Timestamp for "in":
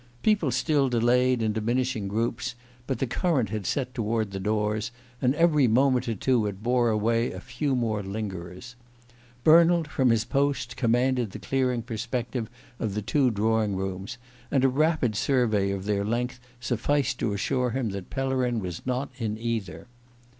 1.43-1.53, 19.19-19.37